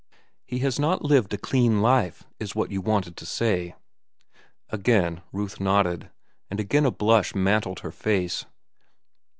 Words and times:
"He 0.47 0.57
has 0.65 0.79
not 0.79 1.03
lived 1.03 1.31
a 1.31 1.37
clean 1.37 1.79
life, 1.79 2.23
is 2.39 2.55
what 2.55 2.71
you 2.71 2.81
wanted 2.81 3.15
to 3.17 3.25
say." 3.27 3.75
Again 4.71 5.21
Ruth 5.31 5.59
nodded, 5.59 6.09
and 6.49 6.59
again 6.59 6.87
a 6.87 6.91
blush 6.91 7.35
mantled 7.35 7.81
her 7.81 7.91
face. 7.91 8.45